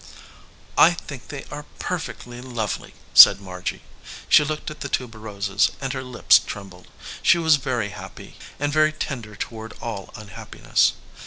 [0.79, 3.83] "I think they are perfectly lovely," said Margy.
[4.27, 6.87] She looked at the tuberoses, and her lip trembled.
[6.95, 10.93] 95 EDGEWATER PEOPLE She was very happy, and very tender toward all unhappiness.